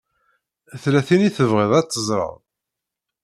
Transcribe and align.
Tella 0.81 1.01
tin 1.07 1.27
i 1.27 1.31
tebɣiḍ 1.35 1.71
ad 1.79 1.87
teẓṛeḍ? 1.87 2.33